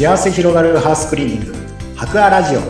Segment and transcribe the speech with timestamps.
[0.00, 1.54] 幸せ広がるハウスクリーニング
[1.94, 2.60] 博アラジオ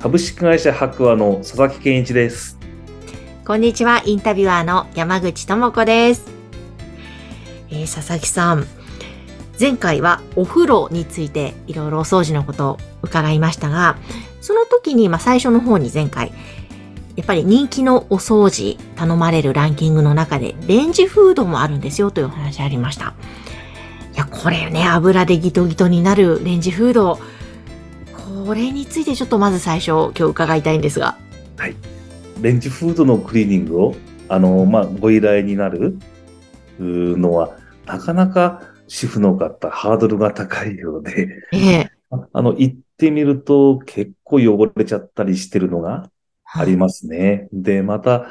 [0.00, 2.58] 株式会社白亜の佐々木健一です。
[3.46, 6.26] こんにちは、インタビュアーの山口智子です。
[7.70, 8.66] えー佐々木さん、
[9.60, 13.96] 前回はお風呂についていろいろお掃除のことを伺いましたが、
[14.44, 16.30] その時に、まあ、最初の方に前回、
[17.16, 23.14] やっぱり人気のお掃除頼まれるランキングの中でレンジフードもあるんですよというお話ありました。
[24.12, 27.18] いや、これね、油でギトギトになるレンジフード、
[28.44, 31.16] これについてちょっとまず最初今日伺いたいんですが。
[32.42, 33.94] レンジフードのクリーニングを、
[34.28, 35.96] あの、まあ、ご依頼になる
[36.78, 46.10] のは、なかなか主婦の方、ハードルが高いようで、ええああの、行ってみると結構汚れちゃったりしてるのが
[46.44, 47.48] ありますね。
[47.52, 48.28] で、また、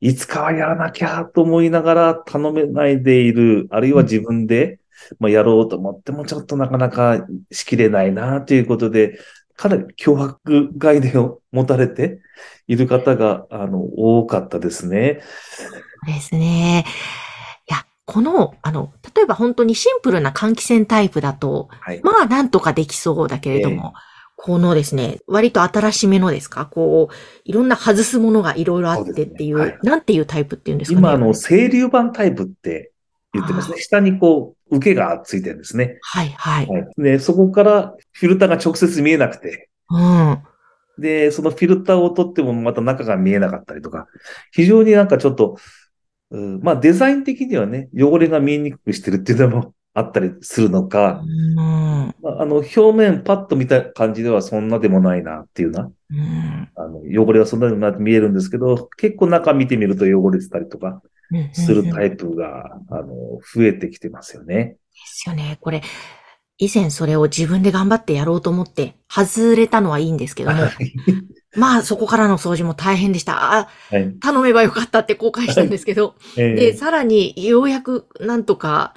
[0.00, 4.78] いつかはやらなきゃと思いながら頼めないでいる、あるいは自分で、
[5.18, 9.18] まあ、やろうと思ってもちょっとなかなかしきれないなということで、
[9.56, 12.20] かなり脅迫概念を持たれて
[12.66, 15.20] いる方が、あの、多かったですね。
[15.50, 16.84] そうですね。
[18.06, 22.00] この、あの、例えば本当にシンプルな換気扇タイプだと、はい。
[22.02, 23.94] まあなんとかできそうだけれども、
[24.36, 26.66] このですね、割と新しめのですか？
[26.66, 31.00] こう、いろんな外すものがいろいろあってっていう、そうねはいなんていうタイプっていうんですかね？
[31.00, 32.92] 今、あの、清流版タイプって
[33.32, 33.78] 言ってますね。
[33.80, 35.98] 下にこう、受けがついてるんですね。
[36.02, 36.66] はい、はい。
[36.68, 36.88] はい。
[36.98, 40.38] で、そこからフィルターが直接見えなくて、うん。
[40.98, 44.06] で、そのフィルターを取ってもまた中が見えなかったりとか、
[44.52, 45.56] 非常になんかちょっと、
[46.30, 51.54] うんまあデザイン的にはね、汚れが見えにくくしてるっていうのもあったりするのか、うん。
[51.56, 56.68] まあ、あの、表面パッと見た感じではそんなでもないなっていうな、うん。
[56.74, 61.00] あの、汚れはそんなでもなく見えるんですけど、結構中見てみると汚れてたりとか
[61.32, 63.06] うんするタイイプが、あの、
[63.54, 64.54] 増えてきてますよね。
[64.64, 64.76] で
[65.06, 65.56] すよね。
[65.62, 65.82] これ、
[66.58, 70.58] 以前それを自分で頑張ってやろうと思って、外れたのはいいんですけども、
[71.56, 73.54] まあそこからの掃除も大変でした。
[73.54, 74.14] あ、はい。
[74.20, 78.94] 頼めばよかったって後悔したんですけど、えで、ーさらにようやくなんとか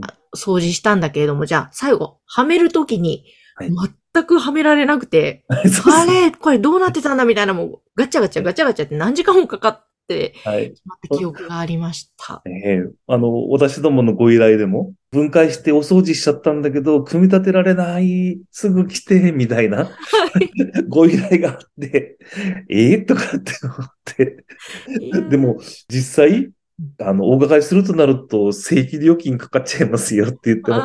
[0.00, 3.24] あ掃除したんだけれども、じゃあ最後、はめるときに
[3.56, 3.70] はい。
[4.12, 6.30] 全くはめられなくて、 そうですあれ？
[6.32, 7.24] これどうなってたんだ？
[7.24, 10.74] みたいなもうガチャガチャガチャガチャって何時間もかかってはい。
[10.74, 12.42] しまった記憶がありました。
[12.46, 19.90] ええあの、私どものご依頼でも、分解してお掃除しちゃったんだけど、組み立てられない、すぐ来て、みたいな
[20.88, 22.18] ご依頼があって、
[22.68, 24.44] ええとかって思って、
[25.28, 25.58] でも、
[25.88, 26.50] 実際、
[26.98, 30.78] あの、お伺いするとなると、正規料金かかっちゃいますよって言っても、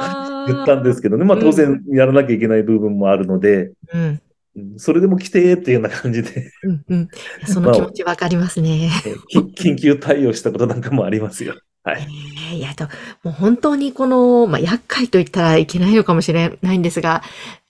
[0.47, 1.25] 言ったんですけどね。
[1.25, 4.22] まあ、当然やらなきゃいけない部分もあるので、うん。
[4.57, 6.85] うんそれでも来てっていうような感じで、うん。
[6.90, 7.07] うん。
[7.45, 8.90] その気持ちわかりますね。
[9.29, 11.56] き緊急対応したことなんかもありますよ。
[11.84, 12.01] はい。
[12.01, 12.85] えーいや、と、
[13.23, 17.22] もう本当にこの、まあ、厄介と言ったらいけないのかもしれないんですが、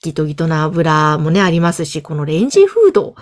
[0.02, 3.16] ギトギトな油もね、ありますし、このレンジフード、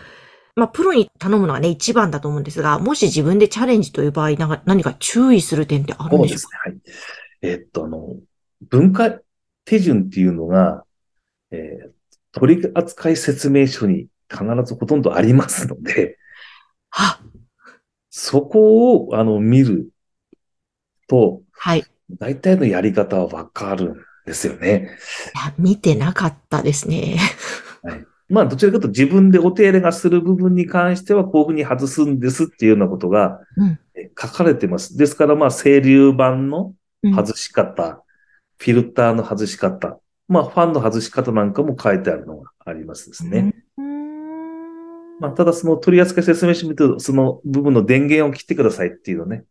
[0.54, 6.50] まあ、プロに頼むのはね、一番だと思うんですが、もし自分でチャレンジという場合、なんか何か注意する点ってあるんそうでしょうですね。
[6.64, 6.78] はい。
[7.42, 8.16] えっと、あの、
[8.68, 9.18] 分解
[9.64, 10.84] 手順っていうのが、
[11.50, 11.95] えー
[12.38, 16.18] 取扱説明書に必ずほとんどありますので、
[16.90, 17.20] か
[18.10, 19.88] そこを、あの、見る
[21.08, 21.80] と、はい。
[21.80, 21.84] い
[22.18, 24.90] 大体のやり方はわかるんですよね。
[25.34, 27.18] や、見てなかったですね。
[28.28, 33.40] まあ、どちらかというと自分でお手入れがする部分に関しては、こういうふうに外すんですっていうようなことが
[34.20, 34.96] 書かれてます。
[34.96, 38.02] ですから、まあ、清流版のうん外し方、
[38.58, 43.54] フィルターの外し方、まあ、ファンの外し方なんかも書いてあるのがありますですね。
[45.20, 49.44] まあ、ただその取扱説明書見ると、その部分の電源を切ってくださいっていうのね、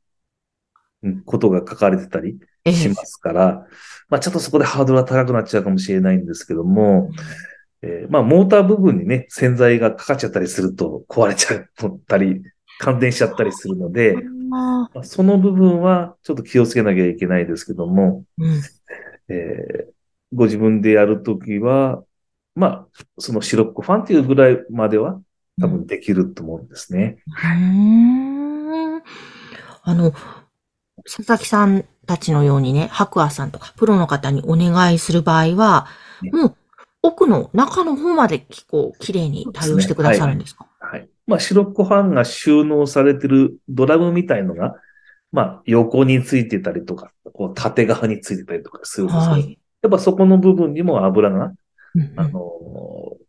[1.03, 2.73] うん、ことが書かれてたりええ。
[2.73, 3.67] しますから、
[4.09, 7.09] まあ、ちょっとそこでハードルは高くなっちゃうかもしれないんですけども、
[7.81, 11.65] えーまあ、モーター部分にね、洗剤がかかっちゃったりすると壊れちゃっ
[12.07, 12.43] たり、
[12.79, 14.15] 感電しちゃったりするので、
[14.51, 18.61] あまあその部分はちょっと気をつけなきゃいけないですけども、ーうん。
[19.29, 19.94] えー
[20.35, 22.03] ご自分でやるときは、
[22.53, 25.19] まあ、そのシロッコファンっていうぐらいまでは
[25.59, 27.17] 多分できると思うんですね。
[27.57, 29.01] ん
[29.83, 30.11] あの、
[31.05, 35.87] 佐々木さんたちのようにね、白亜さんとかプロの方にお願いする場合は、
[36.21, 36.55] ねもう
[37.03, 40.67] 奥の中の方まで結構綺麗に対応してくださるんですか？
[40.79, 41.07] はい。
[41.27, 44.75] まあ、シロッコファンが収納されてるドラムみたいのが、
[45.31, 49.59] まあ、横についてたりとか、こう縦側についてたりとかするんですけど、はい。
[49.85, 51.53] やっぱそこの部分にも油が、
[52.15, 53.25] あのー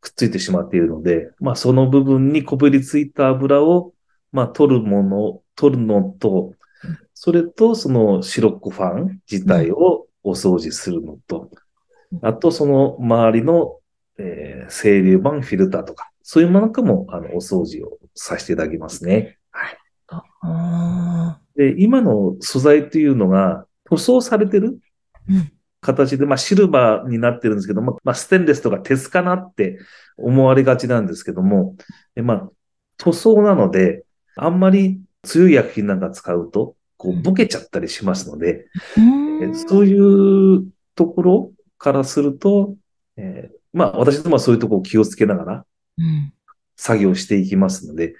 [0.00, 3.92] くっついてしまっているので、まあその部分にこびりついた油を、
[4.32, 6.52] まあ取るもの、取るのと、
[7.14, 11.50] それとそのシロッコファン自体をお掃除するのと、
[12.22, 13.78] あとその周りの、
[14.18, 19.38] えー、清流板フィルターとか、そういうものなんかもあのお掃除をさせていただきますね。
[19.50, 19.78] はい。
[20.42, 24.78] あで、今の素材というのが塗装されてる
[25.28, 29.78] うん形で、まあシルバーになってるんですけども、まあステンレスとか鉄かなって
[30.16, 31.76] 思われがちなんですけども、
[32.16, 32.50] えまあ
[32.96, 34.04] 塗装なので、
[34.36, 38.66] あんまり強い薬品なんか使うと、こう、ボケちゃったりしますので、
[39.42, 42.74] えそういうところからすると、
[43.16, 45.66] えーまあ私どもはそういうところを気をつけながら
[45.98, 46.32] うん。
[46.76, 48.14] 作業していきますので、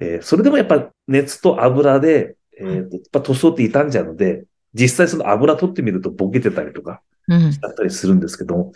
[0.00, 4.44] えーそれでもやっぱ熱と油で、えーとやっぱ塗装って傷んじゃうので、
[4.74, 7.50] 実際その油取ってみるとボケてたりとかうん。
[7.60, 8.72] だったりするんですけども、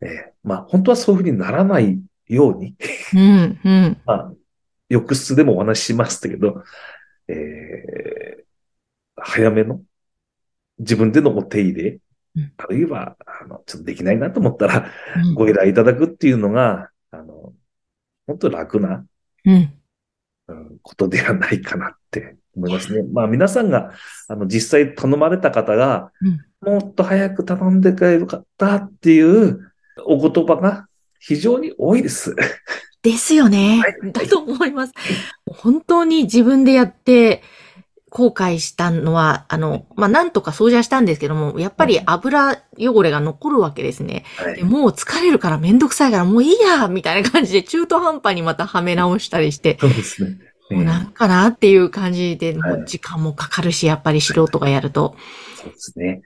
[0.00, 2.74] えーまあ本当はそういうふうにならないように、
[3.14, 3.96] うんうん。
[4.04, 4.32] まあ、
[4.88, 6.64] 浴室でもお話ししましたけど、
[7.28, 8.42] えー
[9.24, 9.82] 早めの
[10.78, 12.00] 自分でのお手入れ
[12.34, 15.34] うん、あるいは、あの、ちょっとできないなと思ったら、うん。
[15.34, 17.52] ご依頼いただくっていうのが、あの、
[18.26, 19.06] 本当楽な、
[19.44, 19.54] うん。
[20.48, 23.02] うんことではないかなって思いますね。
[23.12, 23.92] まあ皆さんが、
[24.28, 26.10] あの、実際頼まれた方が、
[26.60, 29.72] もっと早く頼んでくれよかったっていう
[30.06, 30.86] お言葉が
[31.18, 32.34] 非常に多いです。
[33.02, 34.12] ですよねはい。
[34.12, 34.92] だと思います。
[35.46, 37.42] 本当に自分でやって、
[38.12, 44.24] 後悔したのは、あの、まあ、なんとか掃除はしたんですけども、やっぱり油汚れが残るわけですね。
[44.36, 50.51] はいでもう疲れるからめんどくさいからもういいやみたいな感じで中途半端にまたはめ直したりして、そうですね。
[50.70, 55.16] うなんかなっていう感じで、はいもう時間もかかるし、やっぱり素人がやると。
[55.56, 56.22] そうですね。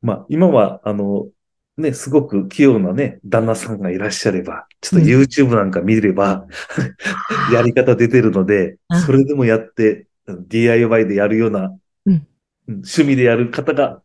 [0.00, 1.28] まあ、今は、あの、
[1.78, 6.46] ね、すごく器用なね、旦那さんがいらっしゃれば、ちょっと YouTube なんか見れば、
[7.52, 11.74] やり方出てるのでうん、それでもやって、DIY でやるような、
[12.06, 12.26] うんうん
[12.68, 14.02] 趣味でやる方が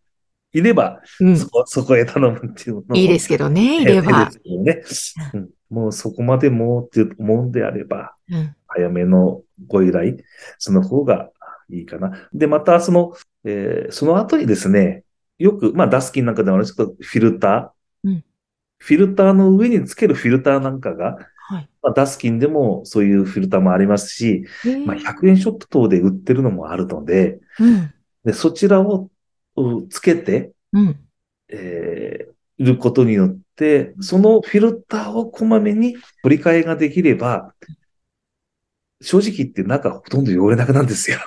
[0.51, 1.38] いれば、うん。
[1.38, 4.83] そこ、そこへ頼むっていうのもいいですけどね、いればいいで。
[4.83, 5.33] すけどね。
[5.33, 8.56] うんもうそこまでもって思うんであれば、うん。
[8.68, 10.18] 早めのご依頼、
[10.58, 11.30] その方が
[11.69, 12.30] いいかな。
[12.34, 15.04] で、また、その、えーその後にですね、
[15.38, 18.10] よく、まあ、ダスキンなんかでもあるんですけど、フィルター。
[18.10, 18.24] うん
[18.80, 21.18] フィルターの上につけるフィルターなんかが、
[21.50, 21.70] はい。
[21.81, 24.46] まあ、ダスキンでもそういうフィルターもありますし、
[24.86, 27.94] まあ、100円ショップ等で売ってるのもあるので、うん。
[28.24, 29.10] でそちらを
[29.56, 31.00] うつけて、うん。
[31.50, 33.38] えーいることによって、
[34.00, 37.54] そのフィルターをこまめに取り替えができれば、
[39.01, 41.19] 正直言って中ほとんど汚れなくなるんですよ。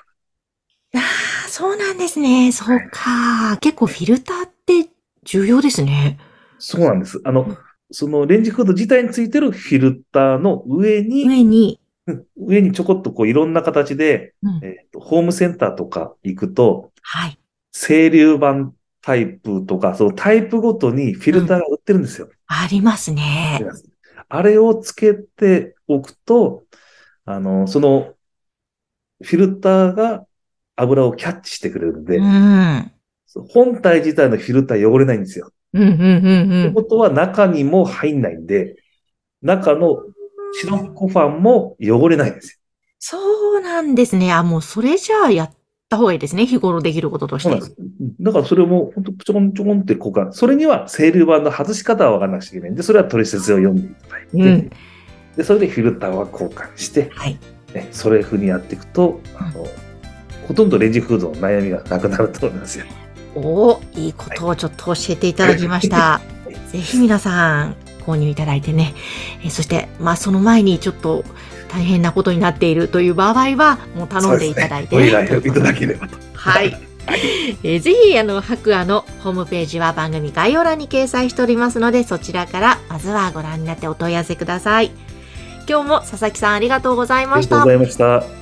[0.94, 0.98] あ
[1.46, 2.50] あ、そうなんですね。
[2.52, 3.56] そうか。
[3.60, 4.90] 結構フィルターって
[5.24, 6.18] 重要ですね。
[6.58, 7.20] そうなんです。
[7.24, 7.56] あの、
[7.90, 11.80] そのレンジフード自体についてるフィルターの上に、上に。
[12.06, 14.64] うん上にちょこっとこういろんな形で、うん。
[14.64, 17.38] えーとホームセンターとか行くと、はい。
[17.72, 22.28] 清流板タイプとか、そのタイプごとにフィルターが売ってるんですよ。
[22.46, 23.60] ありますね。
[24.28, 26.64] あれをつけておくと、
[27.24, 28.14] あの、その、
[29.22, 30.24] フィルターが
[30.76, 32.92] 油をキャッチしてくれるので、うん。
[33.48, 35.50] 本体自体のフィルター汚れないんですよ。
[35.72, 36.64] うん、うん、うん、うん。
[36.64, 38.76] ってことは中にも入んないんで、
[39.42, 39.98] 中の
[40.52, 42.60] シロッコファンも汚れないんです
[42.98, 44.32] そうなんですね。
[44.32, 45.54] あ、もうそれじゃあやっ
[45.90, 46.46] た方がいいですね。
[46.46, 47.74] 日頃できることとして
[48.20, 50.32] だからそれも、本当ちょこんちょこんって交換。
[50.32, 54.70] それには清流板の外し方は分からなくちゃいけないんで、それは取説を読んでいただいて、うん。
[55.36, 57.38] で、それでフィルターは交換して、はい。
[57.74, 59.66] ね、それ風にやっていくと、あの、
[60.46, 62.84] ほとんどレンジフードの悩みがなくなると思いますよ。
[63.34, 66.20] おーいいことをちょっと教えていただきました。
[66.72, 68.94] ぜひ皆さん購入いただいてね。
[69.42, 71.24] えーそして、まあその前にちょっと
[71.72, 76.16] 大変なことになっているという場合は、もう頼んでいただいて、ねご依頼をいただければと。
[76.34, 76.76] はい。
[77.62, 84.90] えーぜひ、あの、白亜のホームページは番組概要欄に掲載しておりますので、そちらからまずはご覧になってお問い合わせください。
[85.68, 87.84] 今日も佐々木さんありがとうございましたありがとうご。
[87.86, 88.39] ざいました。